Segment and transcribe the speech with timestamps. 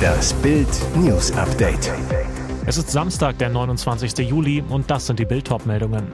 [0.00, 1.92] Das Bild News Update.
[2.66, 4.18] Es ist Samstag, der 29.
[4.18, 6.12] Juli und das sind die Bild meldungen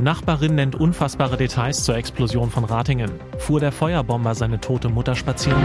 [0.00, 3.10] Nachbarin nennt unfassbare Details zur Explosion von Ratingen.
[3.38, 5.62] Fuhr der Feuerbomber seine tote Mutter spazieren?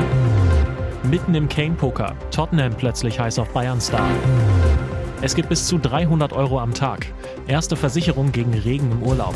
[1.03, 2.15] Mitten im Kane-Poker.
[2.31, 4.09] Tottenham plötzlich heiß auf Bayern-Star.
[5.21, 7.07] Es gibt bis zu 300 Euro am Tag.
[7.47, 9.35] Erste Versicherung gegen Regen im Urlaub.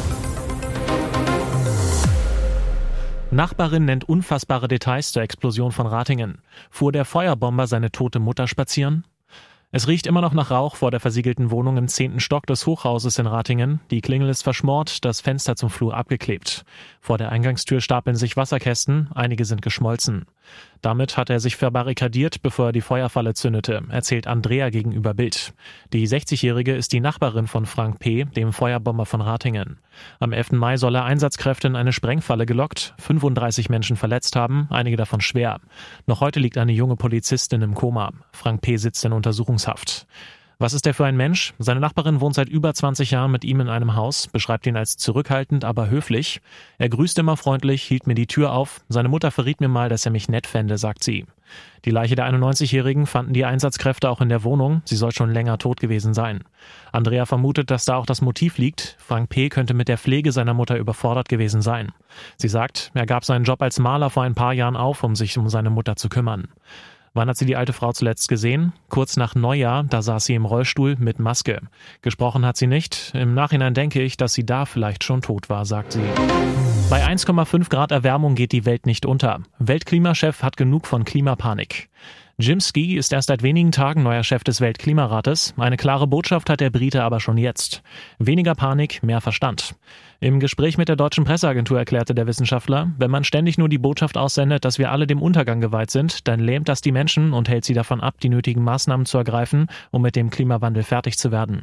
[3.36, 6.38] Nachbarin nennt unfassbare Details zur Explosion von Ratingen.
[6.70, 9.04] Fuhr der Feuerbomber seine tote Mutter spazieren?
[9.72, 13.20] Es riecht immer noch nach Rauch vor der versiegelten Wohnung im zehnten Stock des Hochhauses
[13.20, 13.82] in Ratingen.
[13.92, 16.64] Die Klingel ist verschmort, das Fenster zum Flur abgeklebt.
[17.02, 20.28] Vor der Eingangstür stapeln sich Wasserkästen, einige sind geschmolzen.
[20.82, 25.54] Damit hat er sich verbarrikadiert, bevor er die Feuerfalle zündete, erzählt Andrea gegenüber Bild.
[25.94, 29.80] Die 60-Jährige ist die Nachbarin von Frank P., dem Feuerbomber von Ratingen.
[30.20, 30.54] Am 11.
[30.54, 35.60] Mai soll er Einsatzkräfte in eine Sprengfalle gelockt, 35 Menschen verletzt haben, einige davon schwer.
[36.06, 38.12] Noch heute liegt eine junge Polizistin im Koma.
[38.32, 38.78] Frank P.
[38.78, 40.08] sitzt in Untersuchungshaft.
[40.58, 41.54] Was ist er für ein Mensch?
[41.60, 44.96] Seine Nachbarin wohnt seit über 20 Jahren mit ihm in einem Haus, beschreibt ihn als
[44.96, 46.40] zurückhaltend, aber höflich.
[46.78, 48.82] Er grüßt immer freundlich, hielt mir die Tür auf.
[48.88, 51.26] Seine Mutter verriet mir mal, dass er mich nett fände, sagt sie.
[51.84, 54.82] Die Leiche der 91-Jährigen fanden die Einsatzkräfte auch in der Wohnung.
[54.86, 56.44] Sie soll schon länger tot gewesen sein.
[56.92, 58.96] Andrea vermutet, dass da auch das Motiv liegt.
[58.98, 59.50] Frank P.
[59.50, 61.92] könnte mit der Pflege seiner Mutter überfordert gewesen sein.
[62.38, 65.38] Sie sagt, er gab seinen Job als Maler vor ein paar Jahren auf, um sich
[65.38, 66.48] um seine Mutter zu kümmern.
[67.16, 68.74] Wann hat sie die alte Frau zuletzt gesehen?
[68.90, 71.62] Kurz nach Neujahr, da saß sie im Rollstuhl mit Maske.
[72.02, 73.14] Gesprochen hat sie nicht.
[73.16, 76.04] Im Nachhinein denke ich, dass sie da vielleicht schon tot war, sagt sie.
[76.90, 79.40] Bei 1,5 Grad Erwärmung geht die Welt nicht unter.
[79.60, 81.88] Weltklimachef hat genug von Klimapanik.
[82.38, 85.54] Jim Ski ist erst seit wenigen Tagen neuer Chef des Weltklimarates.
[85.56, 87.82] Eine klare Botschaft hat der Brite aber schon jetzt.
[88.20, 89.76] Weniger Panik, mehr Verstand.
[90.20, 94.18] Im Gespräch mit der deutschen Presseagentur erklärte der Wissenschaftler, wenn man ständig nur die Botschaft
[94.18, 97.64] aussendet, dass wir alle dem Untergang geweiht sind, dann lähmt das die Menschen und hält
[97.64, 101.62] sie davon ab, die nötigen Maßnahmen zu ergreifen, um mit dem Klimawandel fertig zu werden.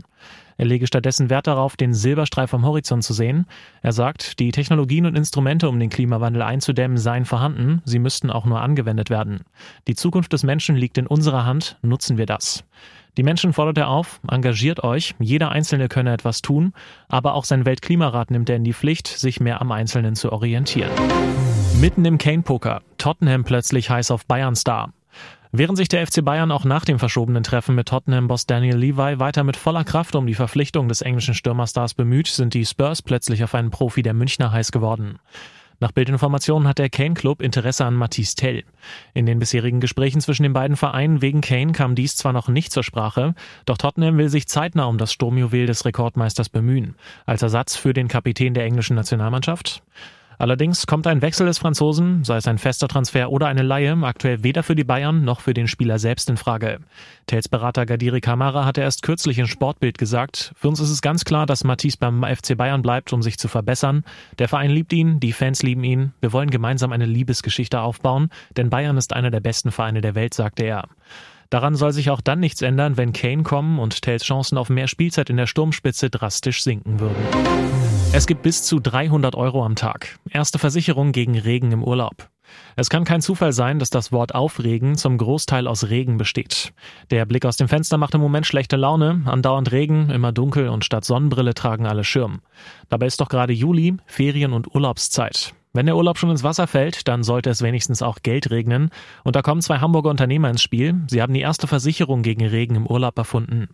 [0.62, 3.46] Er lege stattdessen Wert darauf, den Silberstreif am Horizont zu sehen.
[3.82, 8.44] Er sagt, die Technologien und Instrumente, um den Klimawandel einzudämmen, seien vorhanden, sie müssten auch
[8.44, 9.40] nur angewendet werden.
[9.88, 12.62] Die Zukunft des Menschen liegt in unserer Hand, nutzen wir das.
[13.16, 16.74] Die Menschen fordert er auf, engagiert euch, jeder Einzelne könne etwas tun,
[17.08, 20.92] aber auch sein Weltklimarat nimmt er in die Pflicht, sich mehr am Einzelnen zu orientieren.
[21.80, 24.92] Mitten im Kane-Poker, Tottenham plötzlich heiß auf Bayern-Star.
[25.54, 29.44] Während sich der FC Bayern auch nach dem verschobenen Treffen mit Tottenham-Boss Daniel Levi weiter
[29.44, 33.54] mit voller Kraft um die Verpflichtung des englischen Stürmerstars bemüht, sind die Spurs plötzlich auf
[33.54, 35.18] einen Profi der Münchner heiß geworden.
[35.78, 38.64] Nach Bildinformationen hat der Kane Club Interesse an Matisse Tell.
[39.12, 42.72] In den bisherigen Gesprächen zwischen den beiden Vereinen wegen Kane kam dies zwar noch nicht
[42.72, 43.34] zur Sprache,
[43.66, 46.94] doch Tottenham will sich zeitnah um das Sturmjuwel des Rekordmeisters bemühen.
[47.26, 49.82] Als Ersatz für den Kapitän der englischen Nationalmannschaft?
[50.38, 54.42] Allerdings kommt ein Wechsel des Franzosen, sei es ein fester Transfer oder eine Laie, aktuell
[54.42, 56.80] weder für die Bayern noch für den Spieler selbst in Frage.
[57.26, 61.24] Tels Berater Gadiri Kamara hatte erst kürzlich in Sportbild gesagt, für uns ist es ganz
[61.24, 64.04] klar, dass Matisse beim FC Bayern bleibt, um sich zu verbessern.
[64.38, 66.12] Der Verein liebt ihn, die Fans lieben ihn.
[66.20, 70.34] Wir wollen gemeinsam eine Liebesgeschichte aufbauen, denn Bayern ist einer der besten Vereine der Welt,
[70.34, 70.88] sagte er.
[71.52, 74.88] Daran soll sich auch dann nichts ändern, wenn Kane kommen und Tels Chancen auf mehr
[74.88, 77.81] Spielzeit in der Sturmspitze drastisch sinken würden.
[78.14, 80.18] Es gibt bis zu 300 Euro am Tag.
[80.28, 82.28] Erste Versicherung gegen Regen im Urlaub.
[82.76, 86.74] Es kann kein Zufall sein, dass das Wort Aufregen zum Großteil aus Regen besteht.
[87.10, 90.84] Der Blick aus dem Fenster macht im Moment schlechte Laune, andauernd Regen, immer dunkel und
[90.84, 92.42] statt Sonnenbrille tragen alle Schirm.
[92.90, 95.54] Dabei ist doch gerade Juli, Ferien- und Urlaubszeit.
[95.74, 98.90] Wenn der Urlaub schon ins Wasser fällt, dann sollte es wenigstens auch Geld regnen.
[99.24, 100.96] Und da kommen zwei Hamburger Unternehmer ins Spiel.
[101.06, 103.70] Sie haben die erste Versicherung gegen Regen im Urlaub erfunden.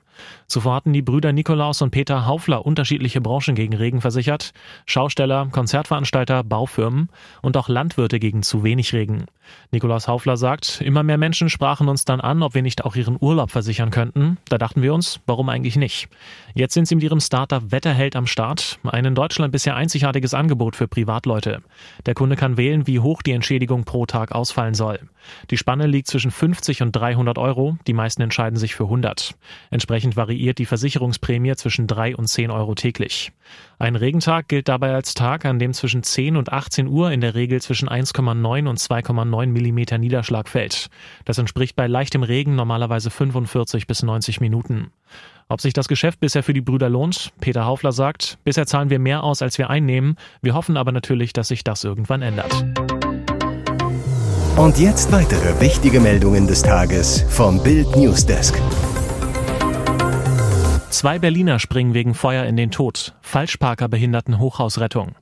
[0.46, 4.52] Zuvor hatten die Brüder Nikolaus und Peter Haufler unterschiedliche Branchen gegen Regen versichert.
[4.86, 7.08] Schausteller, Konzertveranstalter, Baufirmen
[7.42, 9.26] und auch Landwirte gegen zu wenig Regen.
[9.72, 13.16] Nikolaus Haufler sagt, immer mehr Menschen sprachen uns dann an, ob wir nicht auch ihren
[13.20, 14.38] Urlaub versichern könnten.
[14.48, 16.08] Da dachten wir uns, warum eigentlich nicht?
[16.54, 18.78] Jetzt sind sie mit ihrem Startup Wetterheld am Start.
[18.84, 21.62] Ein in Deutschland bisher einzigartiges Angebot für Privatleute.
[22.06, 25.00] Der Kunde kann wählen, wie hoch die Entschädigung pro Tag ausfallen soll.
[25.50, 29.34] Die Spanne liegt zwischen 50 und 300 Euro, die meisten entscheiden sich für 100.
[29.70, 33.32] Entsprechend variiert die Versicherungsprämie zwischen 3 und 10 Euro täglich.
[33.78, 37.34] Ein Regentag gilt dabei als Tag, an dem zwischen 10 und 18 Uhr in der
[37.34, 40.88] Regel zwischen 1,9 und 2,9 Millimeter Niederschlag fällt.
[41.24, 44.90] Das entspricht bei leichtem Regen normalerweise 45 bis 90 Minuten.
[45.50, 47.32] Ob sich das Geschäft bisher für die Brüder lohnt?
[47.40, 50.16] Peter Haufler sagt, bisher zahlen wir mehr aus, als wir einnehmen.
[50.42, 52.52] Wir hoffen aber natürlich, dass sich das irgendwann ändert.
[54.56, 58.60] Und jetzt weitere wichtige Meldungen des Tages vom Bild Newsdesk.
[60.90, 63.14] Zwei Berliner springen wegen Feuer in den Tod.
[63.22, 65.14] Falschparker behinderten Hochhausrettung.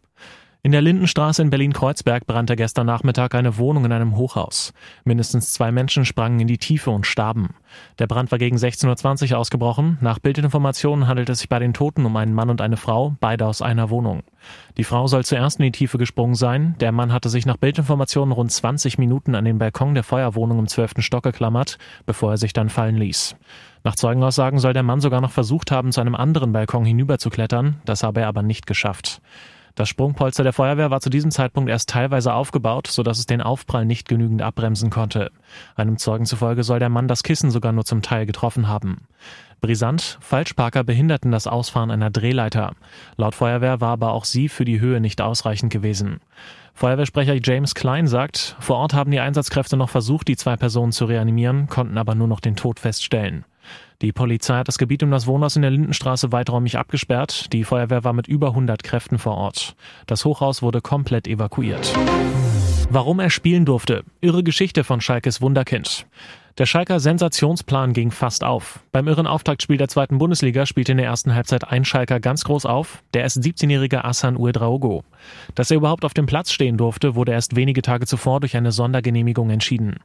[0.62, 4.72] In der Lindenstraße in Berlin-Kreuzberg brannte gestern Nachmittag eine Wohnung in einem Hochhaus.
[5.04, 7.54] Mindestens zwei Menschen sprangen in die Tiefe und starben.
[8.00, 9.98] Der Brand war gegen 16.20 Uhr ausgebrochen.
[10.00, 13.46] Nach Bildinformationen handelt es sich bei den Toten um einen Mann und eine Frau, beide
[13.46, 14.22] aus einer Wohnung.
[14.76, 16.74] Die Frau soll zuerst in die Tiefe gesprungen sein.
[16.80, 20.66] Der Mann hatte sich nach Bildinformationen rund 20 Minuten an den Balkon der Feuerwohnung im
[20.66, 20.94] 12.
[20.98, 23.36] Stock geklammert, bevor er sich dann fallen ließ.
[23.84, 27.76] Nach Zeugenaussagen soll der Mann sogar noch versucht haben, zu einem anderen Balkon hinüberzuklettern.
[27.84, 29.20] Das habe er aber nicht geschafft.
[29.76, 33.84] Das Sprungpolster der Feuerwehr war zu diesem Zeitpunkt erst teilweise aufgebaut, sodass es den Aufprall
[33.84, 35.30] nicht genügend abbremsen konnte.
[35.76, 39.02] Einem Zeugen zufolge soll der Mann das Kissen sogar nur zum Teil getroffen haben.
[39.60, 42.72] Brisant, Falschparker behinderten das Ausfahren einer Drehleiter.
[43.18, 46.20] Laut Feuerwehr war aber auch sie für die Höhe nicht ausreichend gewesen.
[46.72, 51.04] Feuerwehrsprecher James Klein sagt, vor Ort haben die Einsatzkräfte noch versucht, die zwei Personen zu
[51.04, 53.44] reanimieren, konnten aber nur noch den Tod feststellen.
[54.02, 57.52] Die Polizei hat das Gebiet um das Wohnhaus in der Lindenstraße weiträumig abgesperrt.
[57.52, 59.74] Die Feuerwehr war mit über 100 Kräften vor Ort.
[60.06, 61.94] Das Hochhaus wurde komplett evakuiert.
[62.90, 64.04] Warum er spielen durfte.
[64.20, 66.06] Irre Geschichte von Schalkes Wunderkind.
[66.58, 68.80] Der Schalker Sensationsplan ging fast auf.
[68.90, 72.64] Beim irren Auftaktspiel der zweiten Bundesliga spielte in der ersten Halbzeit ein Schalker ganz groß
[72.64, 75.04] auf, der erst 17-jährige Assan Uedraogo.
[75.54, 78.72] Dass er überhaupt auf dem Platz stehen durfte, wurde erst wenige Tage zuvor durch eine
[78.72, 79.96] Sondergenehmigung entschieden.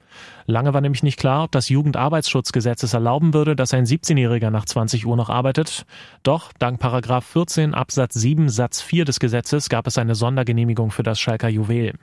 [0.45, 4.65] Lange war nämlich nicht klar, ob das Jugendarbeitsschutzgesetz es erlauben würde, dass ein 17-Jähriger nach
[4.65, 5.85] 20 Uhr noch arbeitet.
[6.23, 11.03] Doch dank Paragraph 14 Absatz 7 Satz 4 des Gesetzes gab es eine Sondergenehmigung für
[11.03, 11.93] das Schalker Juwel.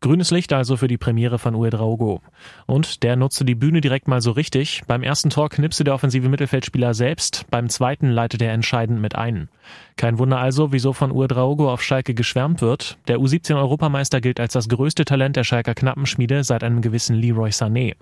[0.00, 2.20] Grünes Licht also für die Premiere von Uedraogo.
[2.66, 4.82] Und der nutzte die Bühne direkt mal so richtig.
[4.88, 9.48] Beim ersten Tor knipste der offensive Mittelfeldspieler selbst, beim zweiten leitet er entscheidend mit ein.
[9.96, 12.98] Kein Wunder also, wieso von Uedraogo auf Schalke geschwärmt wird.
[13.08, 17.94] Der U17-Europameister gilt als das größte Talent der Schalker Knappenschmiede seit einem gewissen Leroy Sané.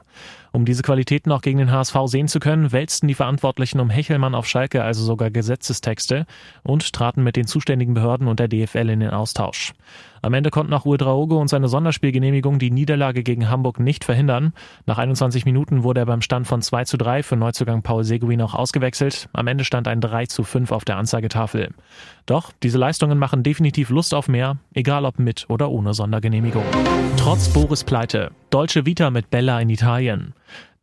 [0.50, 4.34] Um diese Qualitäten auch gegen den HSV sehen zu können, wälzten die Verantwortlichen um Hechelmann
[4.34, 6.26] auf Schalke also sogar Gesetzestexte
[6.62, 9.72] und traten mit den zuständigen Behörden und der DFL in den Austausch.
[10.24, 14.54] Am Ende konnten auch Uedraogo und seine Sonderspielgenehmigung die Niederlage gegen Hamburg nicht verhindern.
[14.86, 18.40] Nach 21 Minuten wurde er beim Stand von 2 zu 3 für Neuzugang Paul Seguin
[18.40, 19.28] auch ausgewechselt.
[19.34, 21.53] Am Ende stand ein 3 zu 5 auf der Anzeigetafel.
[22.26, 26.64] Doch diese Leistungen machen definitiv Lust auf mehr, egal ob mit oder ohne Sondergenehmigung.
[27.16, 28.30] Trotz Boris Pleite.
[28.50, 30.34] Deutsche Vita mit Bella in Italien.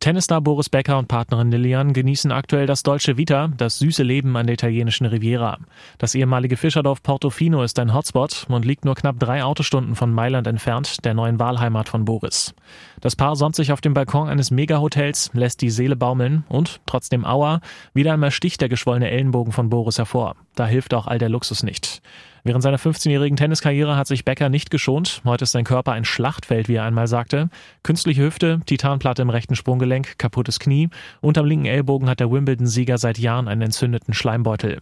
[0.02, 4.48] Tennisstar Boris Becker und Partnerin Lilian genießen aktuell das Dolce Vita, das süße Leben an
[4.48, 5.58] der italienischen Riviera.
[5.98, 10.48] Das ehemalige Fischerdorf Portofino ist ein Hotspot und liegt nur knapp drei Autostunden von Mailand
[10.48, 12.52] entfernt, der neuen Wahlheimat von Boris.
[13.00, 17.24] Das Paar sonnt sich auf dem Balkon eines Megahotels, lässt die Seele baumeln und, trotzdem
[17.24, 17.60] Aua,
[17.94, 20.34] wieder einmal sticht der geschwollene Ellenbogen von Boris hervor.
[20.56, 22.02] Da hilft auch all der Luxus nicht.
[22.44, 25.22] Während seiner 15-jährigen Tenniskarriere hat sich Becker nicht geschont.
[25.24, 27.50] Heute ist sein Körper ein Schlachtfeld, wie er einmal sagte.
[27.84, 30.88] Künstliche Hüfte, Titanplatte im rechten Sprunggelenk, kaputtes Knie.
[31.20, 34.80] Unterm linken Ellbogen hat der Wimbledon-Sieger seit Jahren einen entzündeten Schleimbeutel.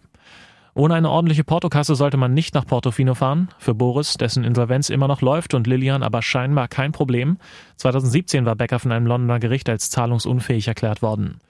[0.73, 3.49] Ohne eine ordentliche Portokasse sollte man nicht nach Portofino fahren.
[3.59, 7.37] Für Boris, dessen Insolvenz immer noch läuft und Lilian aber scheinbar kein Problem.
[7.75, 11.41] 2017 war Becker von einem Londoner Gericht als zahlungsunfähig erklärt worden.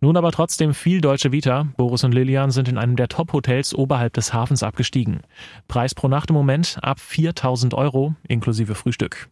[0.00, 1.68] Nun aber trotzdem viel deutsche Vita.
[1.76, 5.20] Boris und Lilian sind in einem der Top-Hotels oberhalb des Hafens abgestiegen.
[5.68, 9.30] Preis pro Nacht im Moment ab 4000 Euro inklusive Frühstück.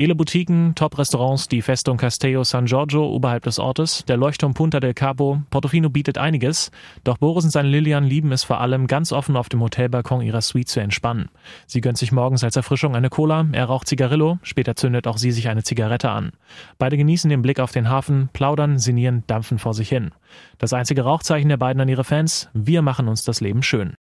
[0.00, 4.94] Ele Boutiquen, Top-Restaurants, die Festung Castello San Giorgio oberhalb des Ortes, der Leuchtturm Punta del
[4.94, 6.70] Capo, Portofino bietet einiges,
[7.02, 10.40] doch Boris und seine Lilian lieben es vor allem, ganz offen auf dem Hotelbalkon ihrer
[10.40, 11.30] Suite zu entspannen.
[11.66, 15.32] Sie gönnt sich morgens als Erfrischung eine Cola, er raucht Zigarillo, später zündet auch sie
[15.32, 16.30] sich eine Zigarette an.
[16.78, 20.12] Beide genießen den Blick auf den Hafen, plaudern, sinnieren, dampfen vor sich hin.
[20.58, 23.94] Das einzige Rauchzeichen der beiden an ihre Fans, wir machen uns das Leben schön.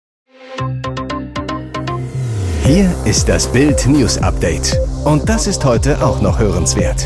[2.66, 4.78] Hier ist das Bild News Update.
[5.06, 7.06] Und das ist heute auch noch hörenswert.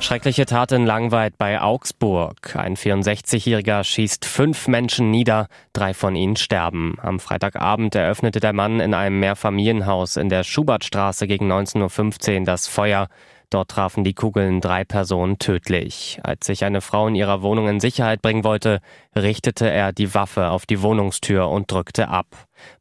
[0.00, 2.56] Schreckliche Tat in Langweid bei Augsburg.
[2.56, 6.96] Ein 64-Jähriger schießt fünf Menschen nieder, drei von ihnen sterben.
[7.00, 12.66] Am Freitagabend eröffnete der Mann in einem Mehrfamilienhaus in der Schubertstraße gegen 19.15 Uhr das
[12.66, 13.08] Feuer.
[13.50, 16.20] Dort trafen die Kugeln drei Personen tödlich.
[16.22, 18.80] Als sich eine Frau in ihrer Wohnung in Sicherheit bringen wollte,
[19.16, 22.26] richtete er die Waffe auf die Wohnungstür und drückte ab.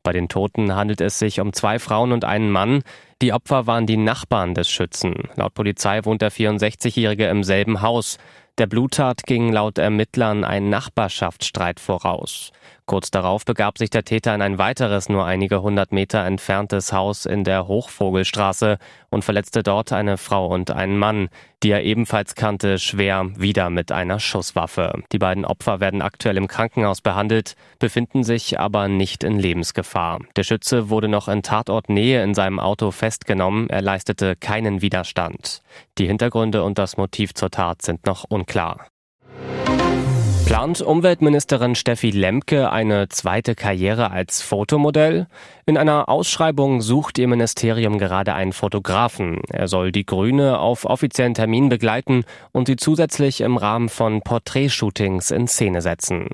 [0.03, 2.83] Bei den Toten handelt es sich um zwei Frauen und einen Mann.
[3.23, 5.15] Die Opfer waren die Nachbarn des Schützen.
[5.35, 8.19] Laut Polizei wohnt der 64-Jährige im selben Haus.
[8.59, 12.51] Der Bluttat ging laut Ermittlern ein Nachbarschaftsstreit voraus.
[12.85, 17.25] Kurz darauf begab sich der Täter in ein weiteres, nur einige hundert Meter entferntes Haus
[17.25, 18.79] in der Hochvogelstraße
[19.11, 21.29] und verletzte dort eine Frau und einen Mann,
[21.61, 25.03] die er ebenfalls kannte, schwer wieder mit einer Schusswaffe.
[25.11, 30.19] Die beiden Opfer werden aktuell im Krankenhaus behandelt, befinden sich aber nicht in Lebensgefahr.
[30.35, 35.61] Der Schütze wurde noch in Tatortnähe in seinem Auto festgenommen, er leistete keinen Widerstand.
[35.99, 38.87] Die Hintergründe und das Motiv zur Tat sind noch unklar klar.
[40.49, 45.27] Plant Umweltministerin Steffi Lemke eine zweite Karriere als Fotomodell?
[45.67, 49.41] In einer Ausschreibung sucht ihr Ministerium gerade einen Fotografen.
[49.51, 55.29] Er soll die Grüne auf offiziellen Termin begleiten und sie zusätzlich im Rahmen von Porträtshootings
[55.29, 56.29] in Szene setzen.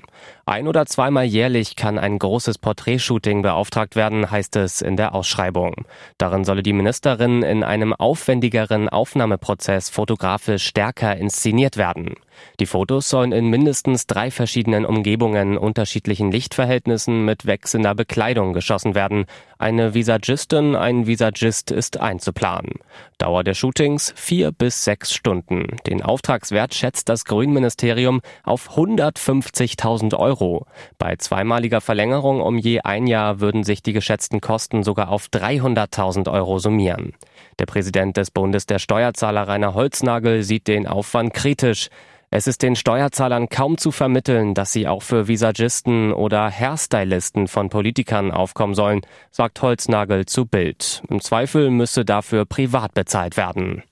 [0.46, 5.84] Ein oder zweimal jährlich kann ein großes Porträtshooting beauftragt werden, heißt es in der Ausschreibung.
[6.16, 12.14] Darin solle die Ministerin in einem aufwendigeren Aufnahmeprozess fotografisch stärker inszeniert werden.
[12.60, 19.26] Die Fotos sollen in mindestens drei verschiedenen Umgebungen, unterschiedlichen Lichtverhältnissen mit wechselnder Bekleidung geschossen werden.
[19.58, 22.74] Eine Visagistin, ein Visagist ist einzuplanen.
[23.18, 25.76] Dauer der Shootings vier bis sechs Stunden.
[25.86, 30.66] Den Auftragswert schätzt das Grünministerium auf 150.000 Euro.
[30.98, 36.30] Bei zweimaliger Verlängerung um je ein Jahr würden sich die geschätzten Kosten sogar auf 300.000
[36.30, 37.14] Euro summieren.
[37.58, 41.88] Der Präsident des Bundes der Steuerzahler Rainer Holznagel sieht den Aufwand kritisch.
[42.36, 47.70] Es ist den Steuerzahlern kaum zu vermitteln, dass sie auch für Visagisten oder Hairstylisten von
[47.70, 49.00] Politikern aufkommen sollen,
[49.30, 51.02] sagt Holznagel zu Bild.
[51.08, 53.84] Im Zweifel müsse dafür privat bezahlt werden.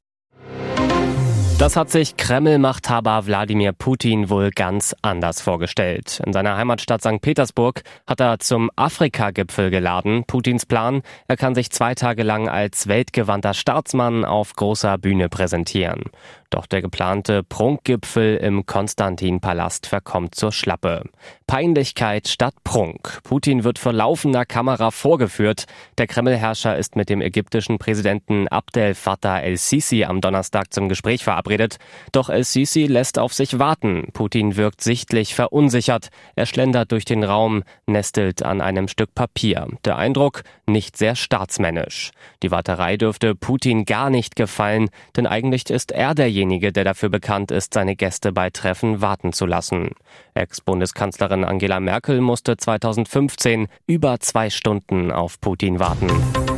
[1.57, 6.21] Das hat sich Kreml-Machthaber Wladimir Putin wohl ganz anders vorgestellt.
[6.27, 7.23] In seiner Heimatstadt St.
[7.23, 10.25] Petersburg hat er zum Afrika-Gipfel geladen.
[10.27, 16.03] Putins Plan, er kann sich zwei Tage lang als weltgewandter Staatsmann auf großer Bühne präsentieren.
[16.51, 21.05] Doch der geplante Prunkgipfel im Konstantin-Palast verkommt zur Schlappe.
[21.47, 23.21] Peinlichkeit statt Prunk.
[23.23, 25.67] Putin wird vor laufender Kamera vorgeführt.
[25.99, 31.77] Der Kremlherrscher ist mit dem ägyptischen Präsidenten Abdel Fattah el-Sisi am Donnerstag zum Gespräch verabredet.
[32.13, 34.09] Doch el-Sisi lässt auf sich warten.
[34.15, 36.09] Putin wirkt sichtlich verunsichert.
[36.35, 39.69] Er schlendert durch den Raum, nestelt an einem Stück Papier.
[39.85, 42.13] Der Eindruck nicht sehr staatsmännisch.
[42.43, 47.51] Die Warterei dürfte Putin gar nicht gefallen, denn eigentlich ist er derjenige, der dafür bekannt
[47.51, 49.91] ist, seine Gäste bei Treffen warten zu lassen.
[50.33, 56.54] Ex-Bundeskanzlerin Angela Merkel musste 2015 über zwei Stunden auf Putin warten.